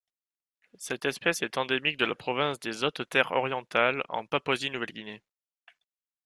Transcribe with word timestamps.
Cette 0.79 1.05
espèce 1.05 1.43
est 1.43 1.59
endémique 1.59 1.97
de 1.97 2.05
la 2.05 2.15
province 2.15 2.59
des 2.59 2.83
Hautes-Terres 2.83 3.33
orientales 3.33 4.03
en 4.09 4.25
Papouasie-Nouvelle-Guinée. 4.25 5.21